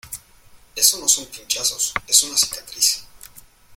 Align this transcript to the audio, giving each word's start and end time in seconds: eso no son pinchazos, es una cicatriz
eso 0.75 0.97
no 0.99 1.07
son 1.07 1.27
pinchazos, 1.27 1.93
es 2.07 2.23
una 2.23 2.35
cicatriz 2.35 3.05